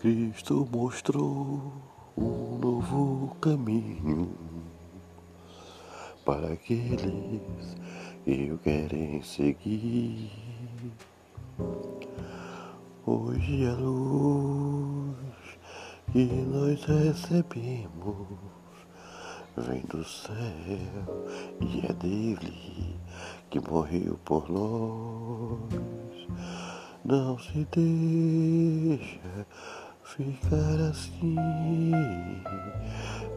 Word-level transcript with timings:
Cristo 0.00 0.64
mostrou 0.70 1.72
um 2.16 2.56
novo 2.58 3.34
caminho 3.40 4.30
para 6.24 6.52
aqueles 6.52 7.76
que 8.24 8.52
o 8.52 8.58
querem 8.58 9.20
seguir. 9.22 10.30
Hoje 13.04 13.66
a 13.66 13.74
luz 13.74 15.16
que 16.12 16.26
nós 16.26 16.84
recebemos 16.84 18.28
vem 19.56 19.80
do 19.86 20.04
céu 20.04 21.26
e 21.60 21.84
é 21.84 21.92
dele 21.94 22.96
que 23.50 23.58
morreu 23.68 24.16
por 24.24 24.48
nós. 24.48 25.98
Não 27.04 27.36
se 27.38 27.66
deixa 27.72 29.46
ficar 30.16 30.80
assim, 30.88 31.36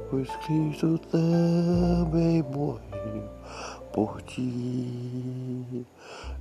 pois 0.10 0.30
Cristo 0.38 0.98
também 1.10 2.42
morreu 2.44 3.30
por 3.92 4.22
ti. 4.22 5.86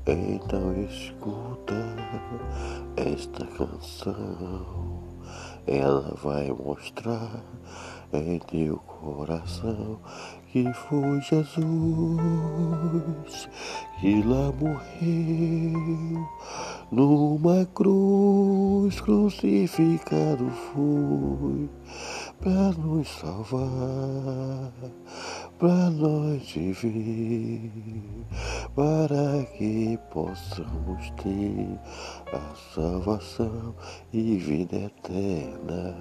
Então 0.06 0.72
escuta 0.84 1.74
esta 2.96 3.44
canção, 3.46 5.02
ela 5.66 6.14
vai 6.22 6.50
mostrar 6.50 7.42
em 8.12 8.38
teu 8.38 8.76
coração 8.78 9.98
que 10.52 10.72
foi 10.72 11.20
Jesus 11.20 12.20
que 14.00 14.22
lá 14.22 14.50
morreu 14.52 16.28
numa 16.90 17.65
cruz 17.66 19.01
crucificado 19.01 20.51
foi 20.51 21.70
para 22.40 22.73
nos 22.73 23.09
salvar, 23.09 24.73
para 25.59 25.90
nós 25.90 26.52
viver, 26.52 27.70
para 28.74 29.45
que 29.56 29.98
possamos 30.12 31.10
ter 31.23 31.78
a 32.32 32.54
salvação 32.74 33.74
e 34.12 34.37
vida 34.37 34.76
eterna. 34.76 35.95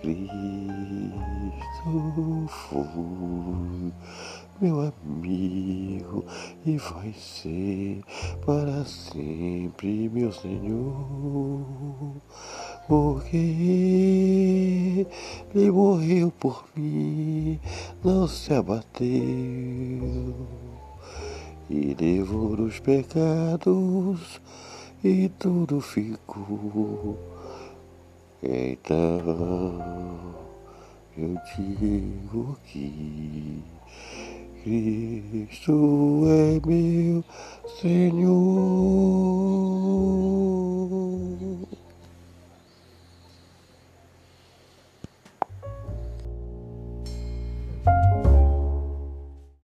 Cristo 0.00 0.30
foi 2.48 3.92
meu 4.60 4.80
amigo 4.80 6.24
e 6.66 6.76
vai 6.76 7.12
ser 7.14 8.02
para 8.44 8.84
sempre 8.84 10.08
meu 10.10 10.30
Senhor, 10.32 11.64
porque 12.86 13.36
ele 15.54 15.70
morreu 15.70 16.30
por 16.38 16.64
mim, 16.76 17.58
não 18.04 18.28
se 18.28 18.52
abateu 18.52 20.34
e 21.70 21.96
levou 21.98 22.52
os 22.60 22.78
pecados 22.80 24.40
e 25.02 25.30
tudo 25.38 25.80
ficou. 25.80 27.16
Então 28.42 30.34
eu 31.16 31.36
digo 31.56 32.56
que 32.64 33.62
Cristo 34.62 36.24
é 36.26 36.60
meu 36.66 37.24
Senhor. 37.80 38.30